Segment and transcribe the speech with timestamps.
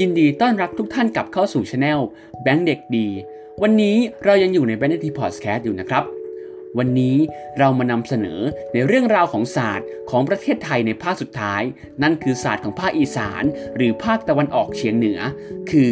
[0.00, 2.00] ยินดีต้อนรับทุกท่านกลับเข้าสู่ช anel
[2.42, 3.06] แบงค์เด็กดี
[3.62, 6.04] วันนี้เรายังอยู่ในแบงค์เด็กดีพอดแคสต์อยู่นะครับ
[6.78, 7.16] วันนี้
[7.58, 8.40] เรามานำเสนอ
[8.72, 11.62] ในเรื่องราวของศาสตร์ของประเทศไทยในภาคสุดท้าย
[12.02, 13.42] นั่นคือศาสตร์ของภาคอีสาน
[13.76, 15.20] หรือภาคตะวันออกเฉียงเหนือ
[15.70, 15.90] คือ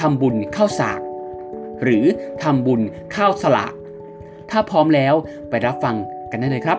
[0.00, 1.00] ทำบุญข้าวสาก
[1.82, 2.04] หรือ
[2.42, 2.80] ทำบุญ
[3.14, 3.74] ข้าวสลาก
[4.50, 5.14] ถ้าพร้อมแล้ว
[5.48, 5.96] ไปรับฟัง
[6.30, 6.78] กันได้เลยครับ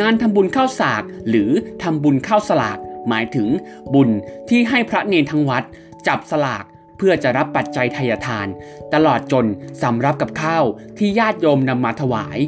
[0.00, 1.50] งานทำบุญข้าวสาก หรือ
[1.82, 2.78] ทำบุญข้าวสลาก
[3.08, 3.48] หมายถึง
[3.94, 4.10] บุญ
[4.48, 5.64] ที่ให้พระเนรทั้งวัด
[6.06, 6.64] จับสลาก
[6.96, 8.46] เพื่อจะรับปัจจัยทายทาน
[8.94, 9.46] ตลอดจน
[9.82, 10.64] สำรับกับข้าว
[10.98, 12.38] ที่ญาติโยมนำมาถวาย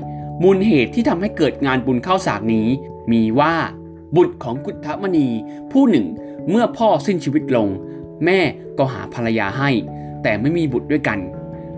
[0.43, 2.69] มูลเหตุที่ทำให้เกิดงานบุญข้าวสากนี้
[3.13, 3.55] มีว่า
[4.17, 5.29] บุตรของกุฏมณี
[5.73, 6.07] ผู้หนึ่ง
[6.49, 7.69] เมื่อพ่อสิ้นชีวิตลง
[8.25, 8.41] แม่
[8.79, 9.71] ก็หาภรรยาให้
[10.23, 11.19] แต่ไม่มีบุตรด้วยกัน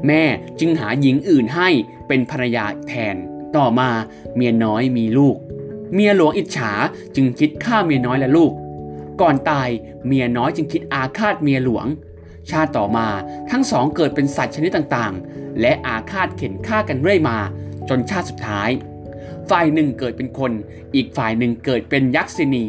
[0.06, 0.22] แม่
[0.60, 1.69] จึงหาหญิงอื่นให้
[2.08, 3.16] เป็นภรรยาแทน
[3.56, 3.91] ต่อมา
[4.34, 5.36] เมียน้อยมีลูก
[5.94, 6.72] เมียหลวงอิจฉา
[7.16, 8.52] จึงคิดฆ่าเมียน้อยและลูก
[9.20, 9.68] ก่อนตาย
[10.06, 11.86] เมียน้อยจึงคิดอาฆาตเมียหลวง
[12.50, 13.08] ชาติต่อมา
[13.50, 17.38] ทั้งสองเกิดเป็นสัตว์ชนิดต่างๆ และอาฆาตเข็นฆ่ากันเรื่อยมา
[17.88, 18.70] จนชาติสุดท้าย
[19.50, 20.52] ฝ่ายหนึ่งเกิดเป็นคน
[20.94, 22.66] อีกฝ่ายหนึ่งเกิดเป็นยักษินี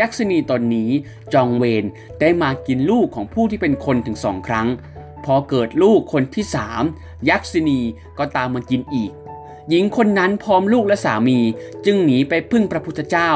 [0.00, 0.90] ยักษินีตนนี้
[1.34, 1.84] จองเวร
[2.20, 4.68] ได้มากินลูกของผู้ที่เป็นคนถึงสองครั้ง
[5.24, 6.82] พอเกิดลูกคนที่สาม
[7.28, 7.80] ยักษินี
[8.18, 9.12] ก็ตามมากินอีก
[9.70, 11.38] หญิงคนนั้นพร้อมลูกและสามี
[11.86, 13.30] จึงหนีไปพึ่งพระพุทธเจ้า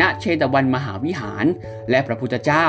[0.00, 1.46] ณเชตวันมหาวิหาร
[1.90, 2.66] และพระพุทธเจ้า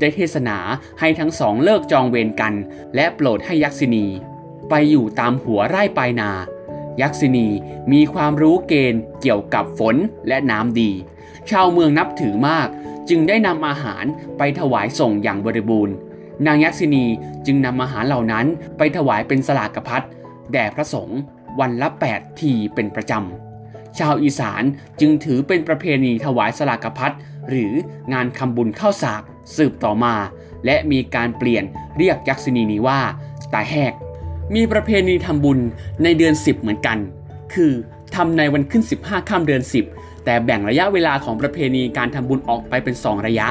[0.00, 0.58] ได้เทศนา
[1.00, 2.54] ให้ทั้งสองเลิกจองเวรกัน
[2.94, 4.06] และโปรดให้ยักษินี
[4.70, 6.30] ไปอยู่ตามหัวไร่ปลายนา
[7.00, 7.48] ยักษินี
[7.92, 9.96] มีความรู้เกณฑ์เกี่ยวกับฝน
[10.28, 10.90] และน้ำดี
[11.50, 12.68] ชาวเมืองนับถือมาก
[13.08, 14.04] จึงได้นำอาหาร
[14.38, 15.94] ไปถวายส่งอย่างบริบูรณ์
[16.46, 17.04] นางยักษินี
[17.46, 20.04] จึงนำอาหารเหล่านั้นไปถวายเป็นสลากพัด
[20.52, 21.18] แด่พระสงฆ์
[21.60, 24.62] วันละ 8 ทีเป็นประจำ ชาวอีสาน
[25.00, 27.14] จึงถือเป็นประเพณีถวายสลากพัด
[27.48, 27.72] หรือ
[28.12, 29.22] งานคำบุญข้าวสาก
[29.56, 30.14] สืบต่อมา
[30.66, 31.64] และมีการเปลี่ยน
[31.98, 33.00] เรียกยักษินีนี้ว่า
[33.52, 33.92] ตาแหก
[34.54, 35.58] มีประเพณีทำบุญ
[36.02, 36.98] ในเดือน 10 เหมือนกัน
[37.54, 37.72] คือ
[38.14, 39.62] ทำในวันขึ้น 15ค่ำเดือน
[39.94, 43.48] 10 แต่แบ่งระยะเวลาของประเพณีการทำบุญออกไปเป็น 2 ระยะ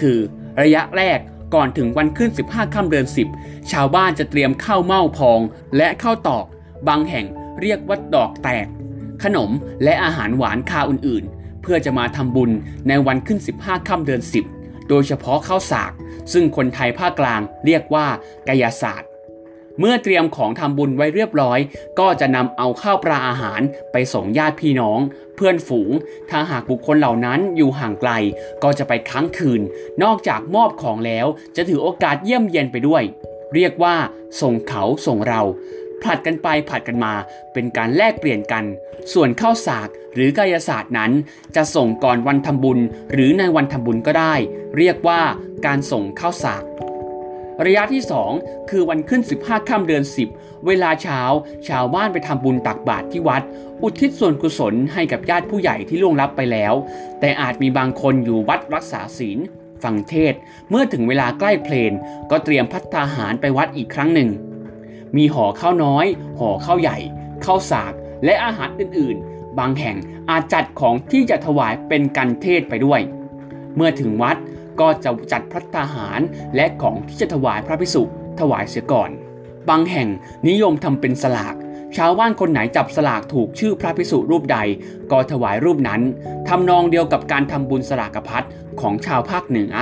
[0.00, 0.18] คือ
[0.62, 1.18] ระยะแรก
[1.54, 3.06] ก่อนถึงวันขึ้น 15ค่ำเดือน
[3.38, 5.40] 10 ชาวบ้านจะเตรียมข้าวเม่าพอง
[5.76, 6.44] และข้าวตอก
[6.88, 7.26] บางแห่ง
[7.60, 8.66] เรียกว่าดอกแตก
[9.24, 9.50] ขนม
[9.84, 12.50] และอาหารหวานคาอื่นๆ เพื่อจะมาทำบุญ
[12.88, 14.22] ในวันขึ้น 15ค่ำเดือน
[14.54, 15.92] 10 โดยเฉพาะข้าวสาก
[16.32, 18.06] ซึ่งคนไทยภาคกลางเรียกว่า
[18.48, 19.10] กายศาสตร์
[19.80, 21.58] เมื่อเตรียมของทำบุญไว้เรียบร้อย
[21.98, 23.60] ก็จะนำเอาข้าวปลาอาหาร
[23.92, 25.00] ไปส่งญาติพี่น้อง
[25.36, 25.92] เพื่อนฝูง
[26.30, 28.10] ถ้าหากบุคคลเหล่านั้นอยู่ห่างไกล
[28.62, 29.60] ก็จะไปค้างคืน
[30.02, 31.26] นอกจากมอบของแล้ว
[31.56, 33.02] จะถือโอกาสเยี่ยมเยียนไปด้วย
[33.54, 33.96] เรียกว่า
[34.40, 35.42] ส่งเขาส่งเรา
[36.02, 37.12] ผลัดกันไปผลัดกันมา
[37.52, 38.64] เป็นการแลกเปลี่ยนกัน
[39.12, 41.12] ส่วนข้าวสากหรือกายศาสตร์นั้น
[41.56, 42.78] จะส่งก่อนวันทำบุญ
[43.12, 44.34] หรือในวันทำบุญก็ได้
[44.76, 45.20] เรียกว่า
[45.66, 46.62] การส่งข้าวสาก
[47.66, 48.02] ระยะที่
[48.36, 51.20] 2 คือวันขึ้น 15ค่ำเดือน 10 เวลาเช้า
[51.68, 53.42] ชาวบ้านไปทำบุญตักบาตรที่วัด
[53.82, 56.74] อุทิศส่วนกุศลให้กับญาติผู้ใหญ่ที่ล่วงลับไปแล้ว
[57.20, 59.38] แต่อาจมีบางคนอยู่วัดรักษาศีล
[59.82, 60.34] ฟังเทศ
[60.70, 61.92] เมื่อถึงเวลาใกล้เพลน
[62.30, 64.30] ก็เตรียมพัฒนาหารไปวัดอีกครั้งหนึ่ง
[65.16, 66.06] มีห่อข้าวน้อย
[66.38, 66.98] ห่อข้าวใหญ่
[67.44, 67.92] ข้าวสาก
[68.24, 69.96] และอาหารอื่นๆ บางแห่ง
[70.30, 73.00] อาจจัดของที่จะถวายเป็นกันเทศไปด้วย
[73.76, 74.36] เมื่อถึงวัด
[74.80, 76.20] ก็จะจัดพระทหาร
[76.56, 78.02] และของที่จะถวายพระภิกษุ
[78.40, 79.10] ถวายเสียก่อน
[79.68, 80.08] บางแห่ง
[80.48, 81.54] นิยมทำเป็นสลาก
[81.96, 84.58] ชาวบ้านคนไหนจับสลากถูกชื่อพระภิกษุรูปใด
[85.12, 86.00] ก็ถวายรูปนั้น
[86.48, 88.46] ทำนองเดียวกับการทำบุญสลากพัด
[88.80, 89.72] ของชาวภาคเหนือ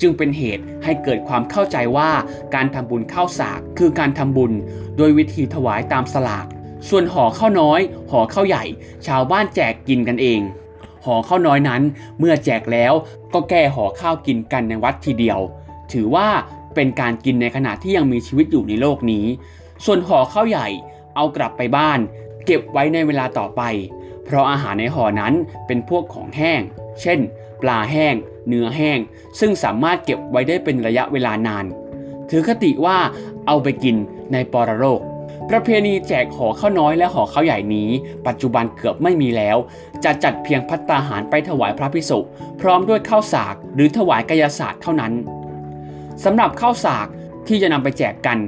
[0.00, 2.10] จึงเป็นเหตุให้เกิดความเข้าใจว่า
[2.54, 4.52] การทำบุญข้าวสาก คือการทำบุญ
[4.96, 6.46] โดยวิธีถวายตามสลาก
[6.88, 8.64] ส่วนห่อข้าวน้อยห่อข้าวใหญ่
[9.06, 10.40] ชาวบ้านแจกกินกันเอง
[11.04, 11.82] ห่อข้าวน้อยนั้น
[12.18, 12.92] เมื่อแจกแล้ว
[13.34, 15.38] ก็แก้ห่อข้าวกินกันในวัดทีเดียว
[15.92, 16.28] ถือว่า
[16.74, 19.26] เป็นการกินในขณะที่ยังมีชีวิตอยู่ในโลกนี้
[19.84, 20.68] ส่วนห่อข้าวใหญ่
[21.14, 21.98] เอากลับไปบ้าน
[22.46, 23.62] เก็บไว้ในเวลาต่อไป
[24.24, 25.34] เพราะอาหารในห่อนั้น
[25.66, 26.60] เป็นพวกของแห้ง
[27.00, 27.20] เช่น
[27.62, 28.14] ปลาแห้ง
[28.48, 28.98] เนื้อแห้ง
[29.40, 31.64] ซึ่งสามารถเก็บไว้ได้เป็นระยะเวลานาน
[32.30, 32.98] ถือคติว่า
[33.46, 33.96] เอาไปกิน
[34.32, 35.00] ในปรโลก
[35.50, 37.88] ประเพณีแจกห่อข้าวน้อยและห่อข้าวใหญ่นี้
[38.26, 39.56] ปัจจุบันเกือบไม่มีแล้ว
[40.04, 42.18] จะจัดเพียงพัตตาหารไปถวายพระภิกษุ
[42.60, 45.12] พร้อมด้วยข้าวสากหรือถวายกายศาสตร์เท่านั้น
[46.24, 47.06] สำหรับข้าวสาก
[47.48, 48.38] ที่จะนำไปแจกกัน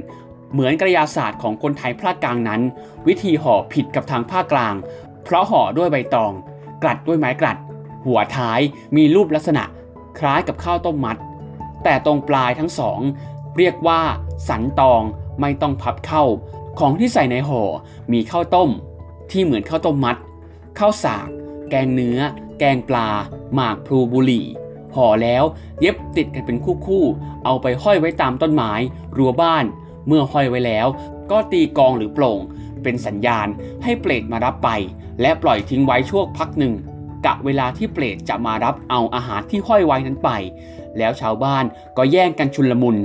[0.51, 2.61] เหมือนกระยาศาสตร์ของคนไทยภาคกลางนั้น
[3.07, 4.75] วิธีห่อผิดกับทางภาคกลาง
[5.23, 6.31] เพราะห่อด้วยใบตอง
[6.83, 7.57] กลัดด้วยไม้กลัด
[8.05, 8.59] หัวท้าย
[8.95, 9.63] มีรูปลักษณะ
[10.19, 11.17] คล้ายกับข้าวต้มมัด
[11.83, 12.99] แต่ตรงปลายทั้งสอง
[13.57, 14.01] เรียกว่า
[14.47, 15.01] สันตอง
[15.41, 16.23] ไม่ต้องพับเข้า
[16.79, 17.61] ของที่ใส่ในห่อ
[18.13, 18.69] มีข้าวต้ม
[19.31, 20.17] ที่เหมือนข้าวต้มมัด
[20.79, 21.27] ข้าวสาก
[21.69, 22.19] แกงเนื้อ
[22.59, 23.09] แกงปลา
[23.53, 24.45] หมากพลูบุหรี่
[24.95, 25.43] ห่อแล้ว
[25.79, 26.57] เย็บติดกันเป็น
[26.87, 28.71] คู่ๆ เอาไปห้อยไว้ตามต้นไม้
[29.17, 29.65] รั้วบ้าน
[30.07, 30.87] เมื่อห้อยไว้แล้ว
[31.31, 32.39] ก็ตีกองหรือโปร่ง
[32.83, 33.47] เป็นสัญญาณ
[33.83, 34.69] ให้เปรตมารับไป
[35.21, 36.73] และปล่อยทิ้งไว้ช่วงพักหนึ่ง
[37.25, 40.29] กะเวลาที่เปรตจะมารับเอาอาหารที่ห้อยไว้นั้นไป
[40.97, 41.65] แล้วชาวบ้าน
[41.97, 42.95] ก็แย่งกันชุนลมุน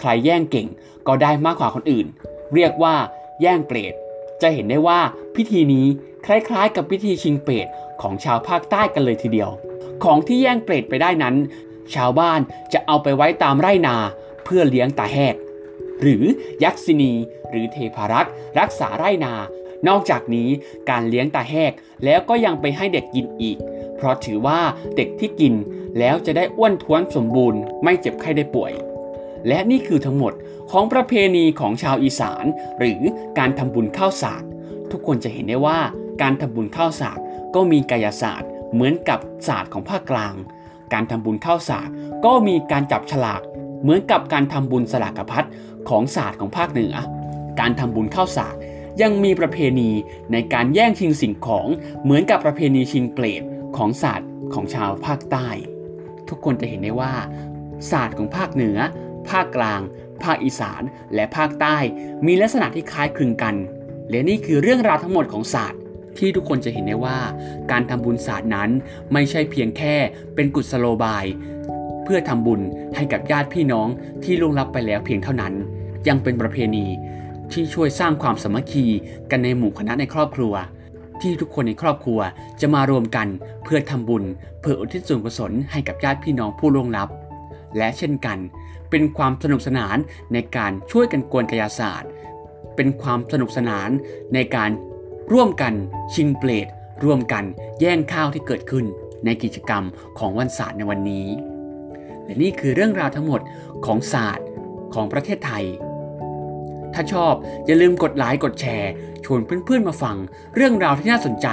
[0.00, 0.66] ใครแย่งเก่ง
[1.06, 2.06] ก็ได้มากกว่าคนอื่น
[2.54, 2.94] เรียกว่า
[3.42, 3.94] แย่งเปรต
[4.42, 5.00] จะเห็นได้ว่า
[5.36, 5.86] พิธีนี้
[6.26, 7.66] คล้ายๆ กับพิธีชิงเปรต
[8.02, 9.50] ของชาวภาคใต้กันเลยทีเดียว
[10.04, 11.34] ของที่แย่งเปรตไปได้นั้น
[11.94, 12.40] ชาวบ้าน
[12.72, 13.96] จะเอาไปไว้ตามไร่นา
[14.44, 15.36] เพื่อเลี้ยงตาแหก
[16.00, 16.24] หรือ
[16.64, 17.12] ยักษินี
[17.50, 19.34] หรือเทพารักษ์รักษาไร่นา
[19.88, 20.48] นอกจากนี้
[20.90, 21.72] การเลี้ยงตาแหก
[22.04, 23.58] แล้วก็ยังไปให้เด็กกินอีก
[23.96, 24.60] เพราะถือว่า
[24.96, 25.54] เด็กที่กิน
[25.98, 28.72] แล้วจะได้อ้วนท้วนสมบูรณ์ ไม่เจ็บไข้ได้ป่วย
[29.48, 30.32] และนี่คือทั้งหมด
[30.70, 32.44] ของประเพณีของชาวอีสาน
[32.78, 33.00] หรือ
[33.38, 34.42] การทำบุญข้าวสาก
[34.90, 35.78] ทุกคนจะเห็นได้ว่า
[36.22, 37.18] การทำบุญข้าวสาก
[37.54, 39.18] ก็มีกายศาสตร์ เหมือนกับ
[39.48, 40.34] ศาสตร์ของภาคกลาง
[40.92, 41.88] การทำบุญข้าวสาก
[42.24, 43.42] ก็มีการจับฉลาก
[43.82, 45.46] เหมือนกับการทำบุญสลากพัด
[45.88, 46.94] ของศาสตร์ของภาคเหนือ
[47.60, 48.54] การทำบุญข้าวสาก
[49.02, 49.90] ยังมีประเพณี
[50.32, 51.66] ในการแย่งชิงสิ่งของ
[52.02, 53.42] เหมือนกับประเพณีชิงเปรต
[53.76, 55.48] ของศาสตร์ของชาวภาคใต้
[56.28, 57.14] ทุกคนจะเห็นได้ว่า
[57.90, 58.78] ศาสตร์ของภาคเหนือ
[59.30, 59.80] ภาคกลาง
[60.22, 60.82] ภาคอีสาน
[61.14, 61.76] และภาคใต้
[62.26, 63.54] มีลักษณะที่คล้ายคลึงกัน
[64.10, 65.80] และนี่คือเรื่องราวทั้งหมดของศาสตร์
[66.18, 67.18] ที่ทุกคนจะเห็นได้ว่า
[67.70, 68.70] การทำบุญศาสตร์นั้น
[69.12, 69.94] ไม่ใช่เพียงแค่
[70.34, 71.24] เป็นกุศโลบาย
[72.04, 72.60] เพื่อทำบุญ
[72.96, 73.88] ให้กับญาติพี่น้อง
[74.24, 75.54] ที่ล่วงลับไปแล้วเพียงเท่านั้น
[76.08, 76.86] ยังเป็นประเพณี
[77.52, 78.84] ที่ช่วยสร้างความสมัคคี
[79.30, 80.54] กันในหมู่คณะในครอบครัว
[81.20, 82.20] ที่ทุกคนในครอบครัว
[82.60, 83.28] จะมารวมกัน
[83.64, 84.24] เพื่อทำบุญ
[84.60, 87.08] เพื่ออุทิศส่วนกุศลให้กับญาติพี่น้องผู้ล่วงลับ
[87.76, 88.38] และเช่นกัน
[88.90, 89.96] เป็นความสนุกสนาน
[90.32, 92.10] ในการช่วยกันกวนกายศาสตร์
[92.76, 93.90] เป็นความสนุกสนาน
[94.34, 94.70] ในการ
[95.32, 95.72] ร่วมกัน
[96.14, 96.66] ชิงเปลด
[97.04, 97.44] ร่วมกัน
[97.80, 98.84] แย่งข้าวที่เกิดขึ้น
[99.24, 99.84] ในกิจกรรม
[100.18, 101.26] ของวันศาสตร์ในวันนี้
[102.24, 103.40] และนี่คือเรื่องราวทั้งหมด
[103.86, 104.46] ของศาสตร์
[104.94, 105.64] ของประเทศไทย
[106.94, 107.34] ถ้าชอบ
[107.66, 108.90] อย่าลืมกดไลค์กดแชร์
[109.24, 110.16] ชวนเพื่อนๆมาฟัง
[110.54, 111.48] เรื่องราวที่น่าสนใจ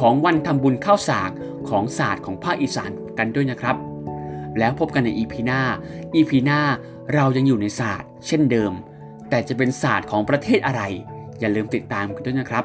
[0.00, 1.30] ของวันทำบุญข้าวสาก
[1.68, 3.76] ของศาสตร์ของภาคอีสานกันด้วยนะครับ
[4.58, 5.60] แล้วพบกันในอีพีหน้า
[6.14, 6.60] อีพีหน้า
[7.14, 8.72] เรายังอยู่ในศาสตร์ เช่นเดิม
[9.30, 10.82] แต่จะเป็นศาสตร์ของประเทศอะไร
[11.40, 12.64] อย่าลืมติดตามกันด้วยนะครับ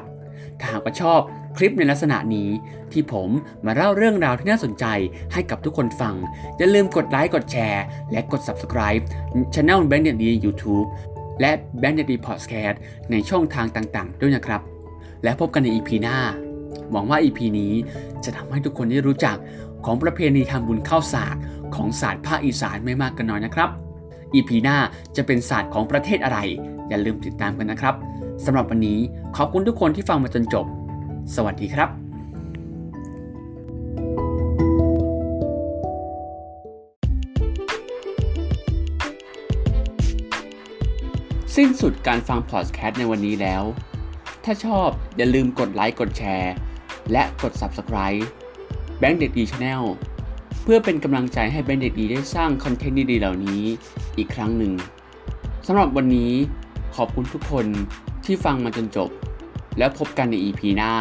[0.60, 1.20] ถ้าหากว่าชอบ
[1.56, 2.48] คลิปในลักษณะนี้
[2.92, 3.30] ที่ผม
[3.66, 4.84] มาเล่าเรื่องราวที่น่าสนใจ
[5.32, 6.14] ให้กับทุกคนฟัง
[6.58, 9.02] อย่าลืมกดไลค์กดแชร์ และกด subscribe
[9.54, 10.86] Channel แบงค์เดียดี YouTube
[11.40, 12.80] และแบงค์เดียดีพอดแคสต์
[13.10, 14.62] ในช่องทางต่างๆ ด้วยนะครับ
[15.24, 16.16] และพบกันใน EP หน้า
[16.90, 17.72] หวังว่า EP นี้
[18.24, 19.36] จะทำให้ทุกคนได้รู้จัก
[19.84, 21.36] ของประเพณีทำบุญข้าวสาก
[21.74, 23.70] ของศาสตร์ภาคอีสานไม่มากกันน้อยนะครับ
[24.34, 24.76] EP หน้า
[25.16, 26.38] จะเป็นศาสตร์ของประเทศอะไร
[26.88, 27.94] อย่าลืมติดตามกันนะครับ
[28.44, 28.98] สำหรับวันนี้
[29.36, 30.66] ขอบคุณทุกคนที่ฟังมาจนจบ
[31.34, 32.07] สวัสดีครับ
[41.62, 43.62] สิ้นสุดการฟังพอดแคสต์ในวันนี้แล้ว
[44.44, 46.52] ถ้าชอบอย่าลืมกดไลค์กดแชร์
[47.12, 48.22] และกด Subscribe
[48.98, 49.82] แบงค์เด็กดี Channel
[50.62, 53.62] เพื่อเป็นกำลังใจให้แบงค์เด็กดีได้สร้างคอนเทนต์ดีๆเหล่านี้
[54.16, 54.72] อีกครั้งหนึ่ง
[55.66, 56.32] สำหรับวันนี้
[56.96, 57.66] ขอบคุณทุกคน
[58.24, 59.10] ที่ฟังมาจนจบ
[59.78, 60.92] แล้วพบกันใน EP หน้า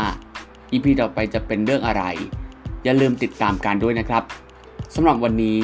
[0.72, 2.04] EP ต่อไปจะเป็นเรื่องอะไร
[2.84, 4.24] อย่าลืมติดตามกันด้วยนะครับ
[4.96, 5.60] สำหรับวันนี้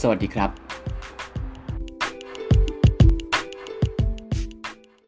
[0.00, 0.63] สวัสดีครับ